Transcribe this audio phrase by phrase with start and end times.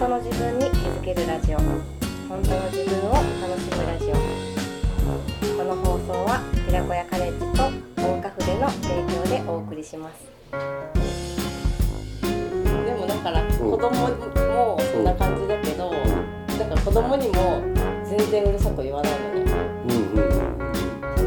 [0.00, 1.58] 当の自分に気づけるラジオ。
[1.58, 4.14] 本当の自分を楽しむラジオ。
[5.58, 10.24] この放送は寺子屋カレッジと大岡筆の提供でお送りします。
[10.52, 10.56] で
[12.94, 17.60] もだから子供もそんな感じだけど、だから子供にも
[18.02, 19.52] 全然うるさく言わないのね、
[19.84, 21.22] うんうんう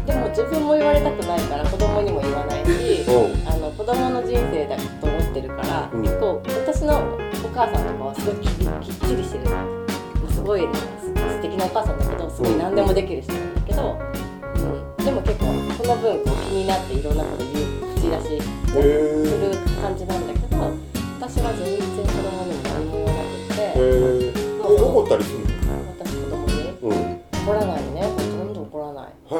[0.00, 3.46] ん、でも自分も言われたくないから子供にも言わないしうん。
[3.46, 6.00] あの子供の人生だと思ってるから、うん。
[6.00, 7.27] 結構私のお
[7.58, 9.44] 母さんとかはすごいききっちりしてる。
[10.30, 10.60] すごい
[11.02, 13.98] す素敵なお母さんだけどすごい何でもできる人なんだけど、
[14.98, 17.66] うん、でも結構その分こう気になっていろんなこと言う
[17.98, 20.70] 口出しすへる感じなんだけど
[21.18, 25.38] 私は全然子供にも何も言わなくてええ怒ったりする
[25.98, 28.02] 私子供にうんへ怒らないね。
[28.02, 29.12] ほとんど怒らない。
[29.32, 29.34] え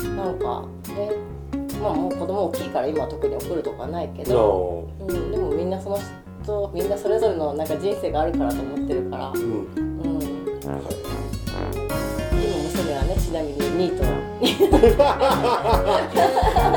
[0.00, 0.16] うん。
[0.16, 1.40] なんかね。
[1.82, 5.04] まあもう子供大きいから今は特に怒るとかはないけなど、あ。
[5.04, 5.98] うん、でもみんなその
[6.42, 9.32] 人みんなそれぞれのなんか人生があるからと思ってるから。
[9.34, 9.40] うん。
[9.40, 9.60] うん
[10.62, 10.82] 今はい
[12.72, 14.04] 娘はねちなみにニート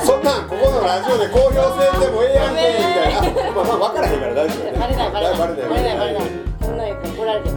[0.03, 4.63] そんなんここのラジオで公表せんでもええやんけみたいなまあまあ分からへんから大丈夫。
[4.63, 6.21] ねバレないバレないバレないバレないバレない
[6.61, 7.55] こんなん怒られてる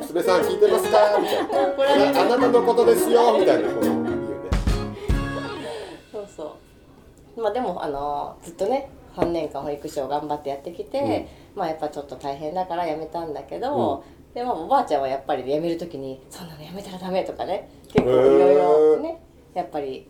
[0.00, 3.68] 娘さん聞いてますかみたいなあなたのことですよみたいな。
[3.68, 4.10] こと言うよね
[6.12, 6.56] そうそ
[7.36, 7.40] う。
[7.42, 19.20] まあでもあのずっとね3年間保育士を頑張ってやってきて、まあやっぱちょっと大変だから辞めたんだけど、でもおばあちゃんはやっぱり辞める時に「そんなの辞めたらダメ」とかね結構いろいろね
[19.54, 20.06] やっぱり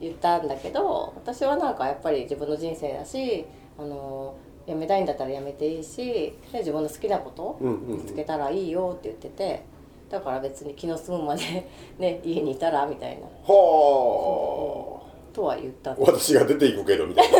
[0.00, 3.44] 言ったんだけど私はなんかやっぱり自分の人生だし
[3.78, 4.34] あの
[4.66, 9.62] 辞めたいんだったら辞めていいしで自分の好きなことうんうん見つけたらいいよって言ってて
[10.08, 11.42] だから別に気の済むまで
[11.98, 13.22] ね家にいたらみたいな。
[13.24, 15.00] は
[15.32, 15.96] とは言った。
[15.98, 17.38] 私が出ていくけどみたいな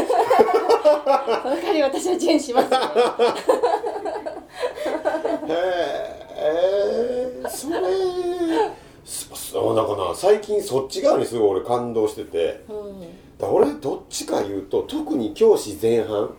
[0.84, 2.80] その代わり私はチェンしますよ。
[5.48, 5.52] へ
[6.36, 7.76] えそれ
[9.04, 12.64] そそうなんかな最近そっち側にすごい俺感動してて。
[12.68, 13.00] うん。
[13.38, 16.22] だ俺どっちか言うと特に教師前半。
[16.22, 16.30] うん。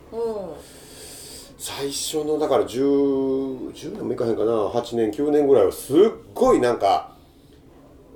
[1.57, 4.51] 最初のだから 10, 10年もいかへんかな。
[4.51, 5.97] 8年9年ぐらいはすっ
[6.33, 7.15] ごいなんか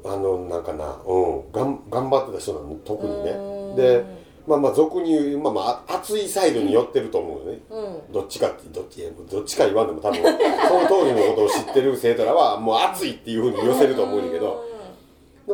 [0.06, 1.52] あのなんかなうん。
[1.52, 3.32] がん頑張ってた人なの特にね。
[3.32, 3.76] うん。
[3.76, 4.19] で
[4.50, 7.60] まあまあ俗に言うまあまあ熱いサイドに寄ってると思うのね。
[7.70, 8.12] うん。
[8.12, 14.68] どっちかってどっちどっちか言わんでも多分その通りのことを知ってる生徒らはもう熱いっていうふうに寄せると思うんだけど。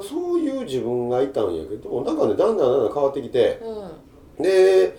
[0.02, 3.62] そういう自分がいたんやけどなんかねだんだんだんだん変わってきて
[4.38, 4.44] うん。
[4.44, 4.98] で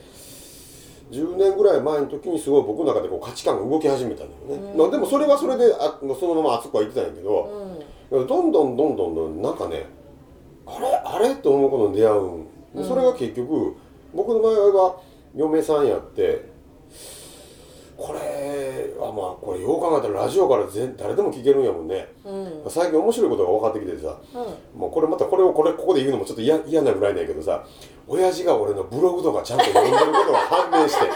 [1.10, 4.78] 10年ぐらい前の時にすごい僕の中でこう価値観が動き始めたんだよね、うん。
[4.78, 7.78] まあでもそれはそれであそのまま熱くは言ってたんやけど、
[8.10, 8.26] うん。
[8.26, 9.86] どんどんどんどんどんなんかね
[10.64, 12.46] あれあれと思うことに出会うん。
[12.74, 13.76] でそれが結局
[14.14, 14.96] 僕の場合は
[15.34, 16.54] 嫁さんやって
[17.96, 18.18] これ
[18.98, 22.06] はまあこれよう考えたらラジオから全誰でも聞けるんやもんね。
[22.26, 22.62] うん。
[22.70, 24.18] 最近面白いことが分かってきてさ
[24.74, 24.80] うん。
[24.80, 27.64] もうこれまたこれをこれここで言うのもちょっと嫌嫌なぐらいなんやけどさ
[28.06, 31.06] 親父が俺のブログとかちゃんと読んでることが判明して。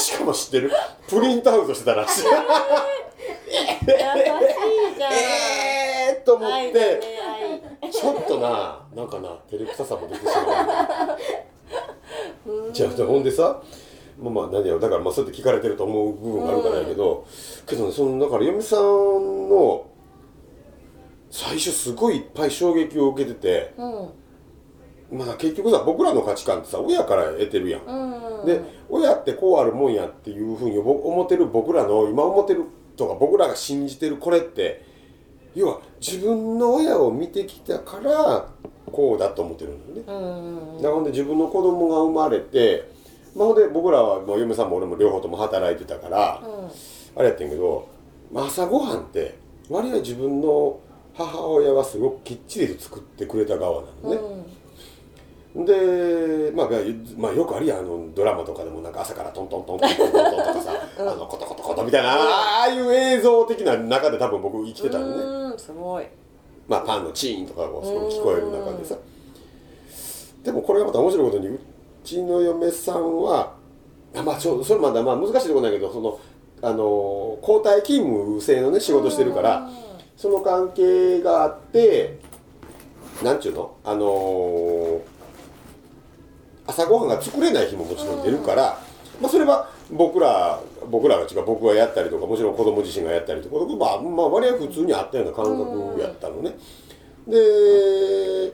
[0.00, 0.70] しかも知ってる？
[1.08, 2.24] プリントアウトしてたらしい。
[3.50, 3.86] 優しい
[4.96, 5.12] じゃん。
[5.16, 6.54] えーっと思って。
[6.54, 6.72] 愛
[8.00, 11.14] ちょっとななんかな照れくささも出てしま
[12.46, 12.72] う。
[12.72, 13.60] じゃあほんでさ
[14.18, 17.26] まあまあ何やろだからまあそうやって聞かれてると思う部分があるからやけど、
[17.66, 19.84] けどねそのだから嫁さんの
[21.30, 24.08] 最初すごいいっぱい衝撃を受けててうん。
[25.18, 28.10] まあ結局さ僕らの価値観ってさ親から得てるやん、うん
[28.46, 32.64] で親ってこうあるもんやっていうふうにぼ思ってる僕らの今思ってる
[32.96, 34.82] とか僕らが信じてるこれって
[35.54, 38.48] 要は自分の親を見てきたから
[38.90, 40.24] こうだと思ってるんだよね。
[40.26, 42.90] うんなので自分の子供が生まれて、
[43.36, 46.42] まあ、ほんで僕らはもう嫁さんも俺も両方とも働いてたから、
[47.16, 47.88] あれやってんけど、
[48.32, 49.38] まあ朝ごはんって
[49.68, 50.80] 割合自分の
[51.14, 54.18] 母親はすごくきっちりと作ってくれた側なのね。
[55.54, 56.68] で、まあ、
[57.16, 65.14] まあよくあるやんあのドラマとかでもなんか朝からトントントントントントンとかさ、あのコトコトコトみたいな、ああいう映像的な中で多分僕生きてたのね。
[65.52, 66.06] うんすごい。
[66.68, 68.96] まあ、パンのチーンとかがすごい聞こえる中でさ。
[70.44, 71.58] でもこれがまた面白いことに
[72.04, 73.54] ちの嫁さんは
[74.14, 76.18] あまあちょそれまだまあ難しいとこいけどその
[76.62, 79.68] あの交代勤務制のね仕事してるから
[80.16, 82.20] その関係があって
[83.22, 83.76] なんちゅうの？
[83.84, 85.00] あのー
[86.70, 88.80] 朝ごはんが作れない日ももちろん出るから、
[89.20, 96.56] まあ、それは僕ら僕らが違う僕がやったりとかもちろん子供自身がやったりとか、まあ、まあ割合普通にあったような感覚やったのね。
[97.26, 98.52] で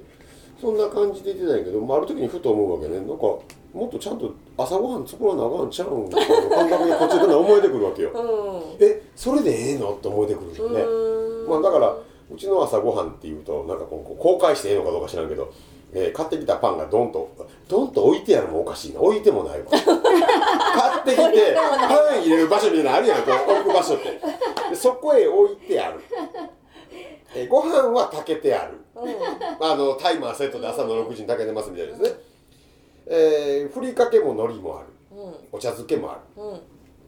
[0.60, 8.10] そんな感じで言ってたんやけど、まあ、ある時にふと思うわけねなんかもっとちゃんと朝ごはん作らなあかんちゃうんっていう感覚でこっちでだんだん思えてくるわけよ。
[8.10, 10.80] うんえそれでええのって思えてくるよね。
[10.80, 11.94] うんまあ、だから
[12.32, 15.52] うちの朝ごはんっていうとなんかこう公開してええのかどうか知らんけど、
[15.92, 17.36] えー買ってきたパンがドンと
[17.68, 19.00] ドンと置いてあるもおかしいな。
[19.00, 24.20] 置いてもないわ買ってきてパン入れる場所みたいなのあるやんこう置く場所って。
[24.70, 26.00] でそこへ置いてある、
[27.34, 28.78] えーご飯は炊けてある。
[29.60, 32.10] あのタイマーセットで朝の6時に炊けてますみたいですね、
[33.06, 34.88] えーふりかけも海苔もある。
[35.18, 35.34] うん。
[35.52, 36.42] お茶漬けもある。
[36.42, 36.60] うん。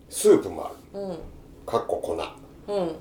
[0.08, 1.00] スープもある。
[1.00, 1.18] うん。
[1.66, 2.16] かっこ粉。
[2.72, 2.96] うん。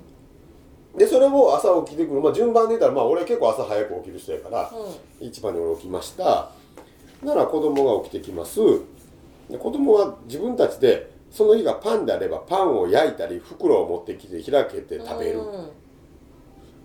[0.97, 4.71] でそれを朝起きてくる、まあ、順番で言ったら、まあ、俺結構朝早く起きる人やから、
[5.19, 6.49] 一番に俺起きました
[7.27, 8.59] なら子供が起きてきます。
[9.49, 15.39] で子供は自分たちでその日がパンであればパンを焼いたり袋を持ってきて開けて食べる、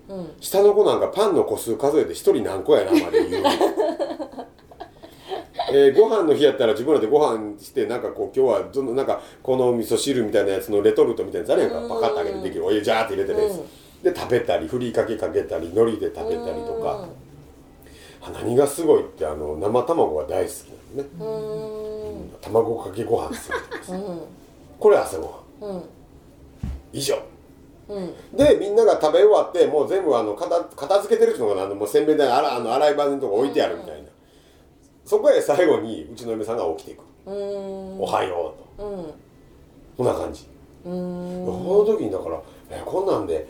[0.09, 0.19] うん。
[0.19, 0.33] うん。
[0.41, 3.45] 下の子なんかパンの個数数えて一人何個やなまで言う。
[5.75, 11.95] えーご飯の日やったら自分らでご飯してなんかこう今日はどのなんかこの味噌汁みたいなやつのレトルトみたいなやつあるやんか。
[11.95, 12.67] パカッと開けてできる。
[12.67, 13.61] お湯ジャーって入れてるやつ、
[14.03, 17.09] で食べたりふりかけかけたり海苔で食べたりとか、あ
[18.31, 20.55] 何がすごいってあの生卵が大好き
[20.97, 22.31] なのね、うん。
[22.41, 24.21] 卵かけご飯するとうん。
[24.79, 25.75] これ朝ごはん。
[25.75, 25.83] うん。
[26.93, 27.17] 以上。
[27.89, 28.15] うん。
[28.37, 31.67] でみんなが食べ終わってもう全部あの片片付けてるっていうのかな？
[31.67, 34.09] あのもう洗面台にあらあの洗い場のとこ置いてあるみたいな、
[35.05, 38.01] そこへ最後にうちの嫁さんが起きていく「うん。
[38.01, 38.89] おはよう」と。
[38.89, 39.15] うん。
[39.97, 40.47] こんな感じ、
[40.85, 41.45] うん。
[41.45, 42.41] その時にだから
[42.71, 43.47] 「えこんなんで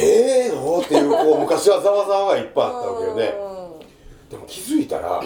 [0.00, 3.34] ええの?」っていうこう昔はざわざわがいっぱいあったわけよね。
[4.30, 5.20] でも気づいたら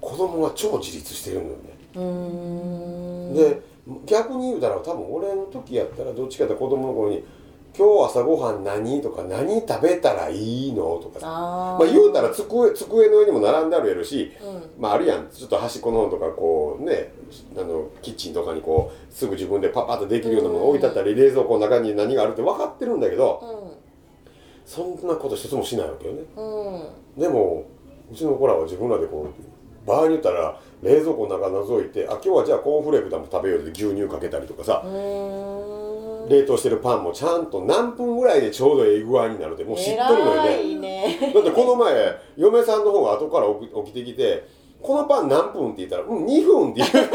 [0.00, 1.70] 子供は超自立してるんだよね。
[1.96, 3.34] うん。
[3.34, 3.60] で
[4.04, 7.24] 逆に言うたら多分俺の時やったらどっちかって子供の頃に
[7.78, 11.20] 「今日朝ごはん何?」とか「何食べたらいいの?」とか。
[11.20, 14.82] まあ言うたら机机の上にも並んであるやろし、うん。
[14.82, 15.28] まああるやん。
[15.30, 17.12] ちょっと端っこの方とかこうね
[17.56, 23.40] あのキッチンとかにこうすぐ自分でパッパッとできるようなものが置いてあったり冷蔵庫の中に何があるって分かってるんだけど
[24.64, 26.22] そんなこと一つもしないわけよね。
[26.36, 26.74] うん。
[26.74, 26.82] うん
[27.18, 27.64] でも
[28.10, 35.85] うちの子らは自分らでこう場合に言ったら冷蔵庫の中覗いてあ今日はじゃあコーンフレークでも食べようで牛乳かけたりとかさ、うん
[36.28, 41.32] 冷凍してるパンもちゃんと何分ぐらいでちょうどええ具合になるってもう知っとるのよねね。
[41.34, 41.94] だってこの前
[42.36, 43.46] 嫁さんの方が後から
[43.84, 44.44] 起きてきて
[44.82, 47.08] 「このパン何分?」って言ったら「うん2分」って言う。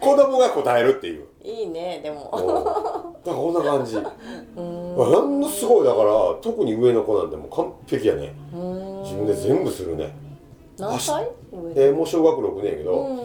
[0.00, 1.24] 子供が答えるっていう。
[1.42, 2.16] いいねでうん。
[2.16, 3.96] もだからこんな感じ。
[4.56, 5.16] うん。
[5.16, 5.84] あんなすごい。
[5.84, 8.34] だから特に上の子なんてもう完璧やね。
[8.54, 9.02] うん。
[9.02, 10.14] 自分で全部するね。
[10.78, 11.28] 何歳？
[11.74, 13.18] えーもう小学6年やけど、うん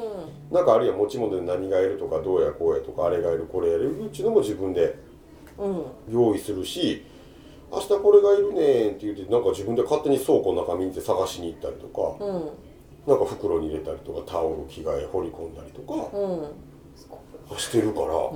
[0.51, 4.95] なんかあるいは持ち物で何がいるとかどうやこうやとかあれがいるこれやるうちのも自分で
[5.57, 5.85] うん。
[6.09, 7.05] 用意するし
[7.71, 12.49] 明日これがいるねんって言ってなんか自分で勝手に倉庫の中見て探しに行ったりとか、うん。
[13.07, 17.57] なんか袋に入れたりとかタオル着替え放り込んだりとかうん。
[17.57, 18.35] してるから、う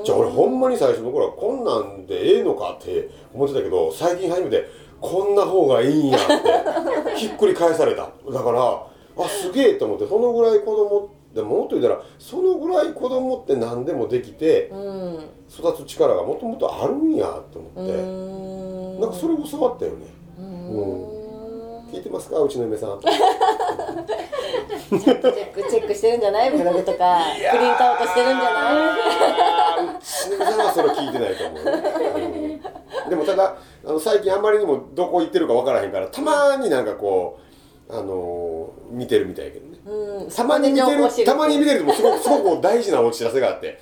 [0.00, 0.04] ん。
[0.04, 4.68] じゃあ俺ほんまに最初の頃はこんなんでええのかって思ってたけど最近初めて
[5.00, 6.20] こんな方がいいんやっ
[7.14, 8.10] てひっくり返された。
[8.32, 8.86] だから
[9.24, 15.30] あすげえと思ってそのぐらい子供でももっと言ったらそのぐらい子供って何でもできてうん。
[15.48, 19.00] 育つ力がもともとあるんやと思うって、ん。
[19.00, 20.06] なんかそれ教わったよね。
[20.38, 21.22] うん。
[21.92, 22.40] 聞いてますか？
[22.40, 23.00] うちの嫁さん。
[23.00, 26.50] チェックチェックしてるんじゃない？
[26.50, 27.18] ブログとか。
[27.34, 29.96] プリントアウトしてるんじゃない？
[29.96, 31.64] うちの嫁さんはそれ聞いてないと思う。
[31.64, 32.60] ね、
[33.04, 33.10] うん。
[33.10, 37.40] でもただあの最近あんまりにもどこ行ってるか分からへんからたまになんかこ
[37.88, 39.66] うあのー見てるみたいやけど
[40.34, 41.80] たまに見てるたまに見てる。
[41.80, 43.80] ともすごくすごく大事なお知らせがあって。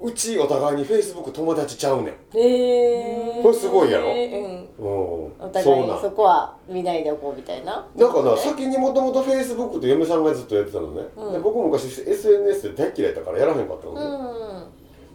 [0.00, 2.38] うちお互いにフェイスブック友達ちゃうねん。
[2.38, 4.12] へえこれすごいやろ。
[4.12, 4.14] うん。
[4.14, 5.32] うん。
[5.40, 7.84] お互いにそこは見ないでおこうみたいな。
[7.96, 11.32] なんかな先にもともとフェイスブックって嫁さんがずっとやってたのね、うん。
[11.32, 14.00] で僕も昔 SNS で大嫌いだからやらへんかったのね、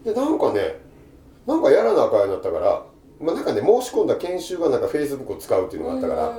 [0.06, 0.82] うんでなんかね
[1.48, 2.84] なんかやらなあかんようになったから
[3.22, 6.38] まあなんかね申し込んだ研修がなんかフェイスブックを使うっていうのがあったから、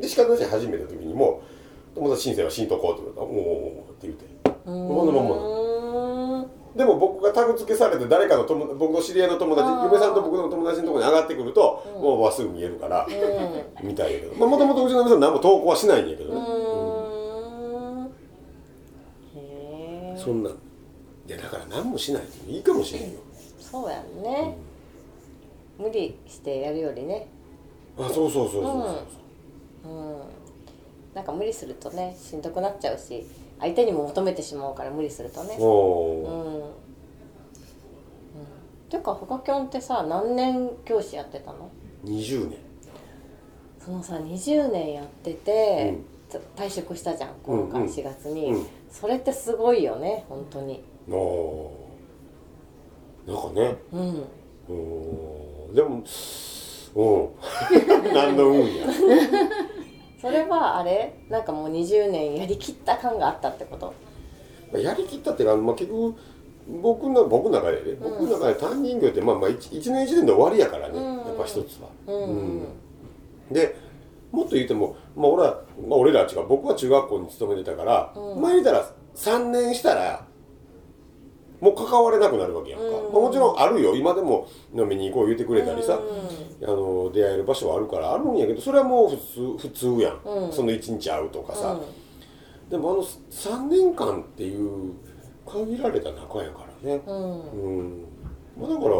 [0.00, 1.42] で仕方なしに始めた時にも
[1.94, 4.24] 友達申請はしんとこうって言われたら「おお」って言うて
[4.64, 5.28] このまん。
[5.28, 5.62] まな
[6.74, 14.46] でも僕がタグ付けされて誰かの友僕の知り合いの友達嫁さんと僕の友達のところに上がってくると、うん、もうますぐ見えるから、うん、みたいやけど。
[14.46, 16.40] もともとうちの嫁さん何も投稿はしないんやけどね。
[20.16, 20.52] そんない
[21.26, 23.18] やだから何もしないいいかもしれんよ。
[23.58, 24.56] そうやんね、
[25.78, 27.28] うん、無理してやるよりね。
[27.98, 28.72] あそうそうそうそうそう
[29.82, 30.41] そう、うん。
[31.14, 33.26] なんか無理するとねしんどくなっちゃうし
[33.60, 35.56] 相手にも求めてしまうから無理するとね。
[35.58, 36.72] おうん、ーうん、
[38.88, 41.70] ていうかフカキョンってさ何年教師やってたの
[42.04, 42.58] ？20年。
[43.84, 45.98] そのさ20年やってて、
[46.56, 47.86] 退職したじゃん今回うん。
[47.86, 48.66] うん4月に、うん。
[48.90, 50.82] それってすごいよね本当に。
[51.10, 53.32] おー。
[53.32, 53.76] なんかね。
[53.92, 54.24] うん。
[54.68, 55.74] おー。
[55.74, 56.02] でも
[56.94, 57.28] うん。
[58.12, 58.86] 何の運や
[60.22, 61.14] それはあれ？
[61.28, 63.92] なんかもう20年やりきった感があったってこと？
[64.72, 66.14] まあやりきったっていうか、まあ、結局
[66.80, 71.16] 僕の僕の中でね、僕の中で担任業ってまあまあ 1, 年1年で終わりやからね、うん。
[71.16, 71.88] やっぱ一つは。
[72.06, 72.14] うん。
[72.22, 72.66] うん。
[73.50, 73.76] で
[74.30, 76.46] もっと言うても、まあ、俺ら、まあ、俺ら違う。
[76.46, 78.40] 僕は中学校に勤めてたから、うん。
[78.40, 80.24] 前言ったら3年したら
[81.62, 82.92] もう関われなくなるわけやんか、うん。
[82.92, 83.94] まあ、もちろんあるよ。
[83.94, 86.02] 今でも飲みに行こう言ってくれたりさ、う
[86.60, 90.52] あの出会える場所はあるからあるんやけどそれはもう普通普通やん、うん。
[90.52, 91.80] その1日会うとかさ、ん。
[92.68, 94.94] でもあの3年間っていう
[95.46, 97.00] 限られた中やからね。
[97.06, 97.50] うん。
[97.52, 98.04] うん、
[98.60, 98.96] まあ、だから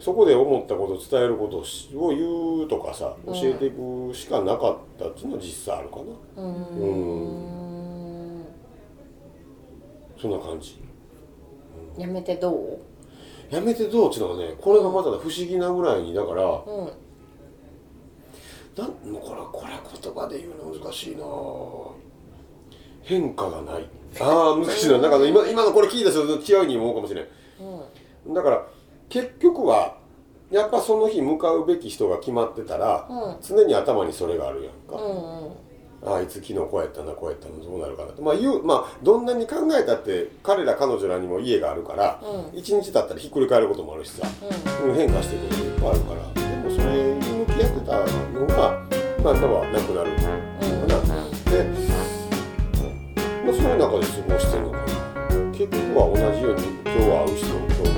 [0.00, 1.58] そこで思ったこと伝えること
[1.98, 6.42] を言うとかさ教えていくしかなかったっていうのは実際あるかな。
[6.42, 6.54] うん。
[6.54, 7.62] う
[8.40, 8.46] ん。
[10.18, 10.80] そんな感じ
[11.98, 12.78] やめてどう？
[13.50, 14.08] やめてどう？
[14.08, 14.54] っていうのがね。
[14.60, 16.90] これがまた不思議なぐらいにだからうん。
[18.76, 21.24] なんもうこれこれ言葉で言うの難しいな。
[23.02, 23.88] 変化がない。
[24.20, 24.98] ああ 難しいな。
[24.98, 26.20] なんかね今今のこれ聞いた人
[26.60, 27.30] 違うに思うかもしれない
[28.26, 28.34] うん。
[28.34, 28.66] だから
[29.08, 29.96] 結局は
[30.50, 33.36] やっぱその日向かうべき人が決まってたら、うん。
[33.42, 35.48] 常に頭にそれがあるやんか、うんあ
[36.06, 42.58] あいつ昨日こうやったなこうやったのどうなるかなってまあ言うまあどんなに考えたって彼ら彼女らにも家があるからうん。
[42.58, 44.26] 一、日経ったらひっくり返ることもあるしさ、
[44.84, 44.90] うん。
[44.90, 46.20] うん変化していくこともいっぱいあるから。
[46.34, 47.92] でもそれに向き合ってた
[48.38, 48.56] のが
[49.22, 50.22] まあ今はなくなるのか
[50.86, 50.94] な、
[51.50, 51.64] で、
[53.44, 54.84] まあ、そういう中で過ごしてるのかな。
[55.52, 57.95] 結局は同じように今日は会う人今日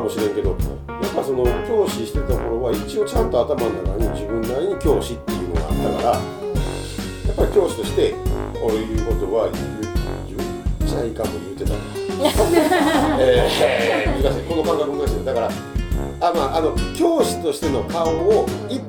[0.00, 8.12] かもしれんけどやっぱその教師してた頃は一応ちゃんと頭の中に自分なりに教師っていうのがあったからやっぱり教師として
[8.58, 9.80] こういうことは言う
[10.28, 11.76] 言っちゃいかも言うてたな
[13.18, 15.50] えー、難しいこの感覚難しいだから
[16.20, 18.80] あまああの教師としての顔をい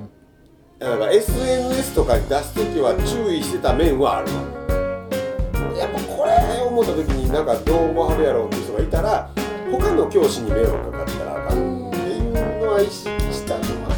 [0.79, 4.31] だから SNS とかに出す時は注意してた面はある
[5.77, 9.31] やっぱこれ思った時になんかどう思わはるやろうっていう人がいたら
[9.71, 11.00] 他の教師に迷惑かかったらあかんって
[12.71, 13.91] いうのは意識したのは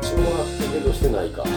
[0.00, 1.42] 一応あったけどしてないか。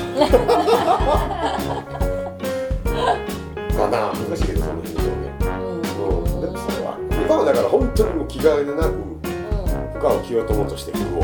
[3.77, 4.93] かな難しいけどその辺。
[4.93, 6.41] の表現うん。
[6.41, 6.97] でもそれは。
[7.11, 11.23] 今はだから本当にもう気概でなく負荷を着ようともとして食おう。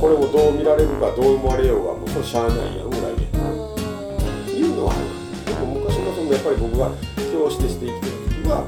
[0.00, 3.28] これをどう見られるかどう思われようがもうそれしゃあないやんぐらいで。
[4.56, 4.92] いうのは
[5.44, 6.90] でも昔のそのやっぱり僕が
[7.32, 8.64] 教師として生きてる時は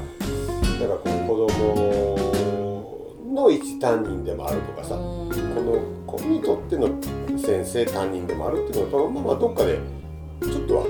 [0.79, 2.20] だからこう子供
[3.31, 6.87] の一担任でもあるとかさこの子にとっての
[7.37, 9.79] 先生担任でもあるっていうのはまあまあどっかで
[10.41, 10.85] ちょっとは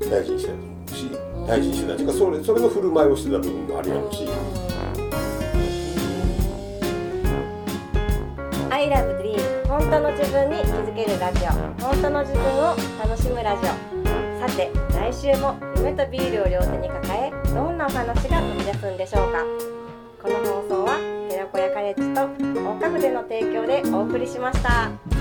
[0.00, 0.52] 大事にして
[0.86, 1.10] たし
[1.46, 4.28] 大事にしてたっていうかそれそれの振る舞いをしてた部分もあるやろうし。
[8.70, 11.50] I love dream 本当の自分に気づけるラジオ。
[11.84, 13.66] 本当の自分を楽しむラジオ。
[14.40, 19.44] さて来週も夢とビールを両手に抱えどんなお話が飛び出すんでしょうか。
[20.22, 20.79] この放送
[21.92, 25.19] ッジと大家具での提供でお送りしました。